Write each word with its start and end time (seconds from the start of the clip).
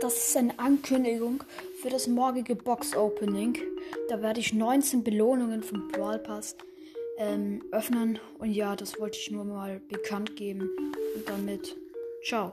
das 0.00 0.28
ist 0.28 0.36
eine 0.36 0.58
Ankündigung 0.58 1.42
für 1.80 1.88
das 1.88 2.06
morgige 2.06 2.54
Box-Opening. 2.54 3.58
Da 4.08 4.22
werde 4.22 4.40
ich 4.40 4.52
19 4.52 5.02
Belohnungen 5.02 5.62
vom 5.62 5.88
Brawl 5.88 6.18
Pass 6.18 6.56
ähm, 7.18 7.62
öffnen. 7.72 8.18
Und 8.38 8.52
ja, 8.52 8.76
das 8.76 8.98
wollte 8.98 9.18
ich 9.18 9.30
nur 9.30 9.44
mal 9.44 9.80
bekannt 9.88 10.36
geben. 10.36 10.70
Und 11.14 11.28
damit, 11.28 11.76
ciao. 12.24 12.52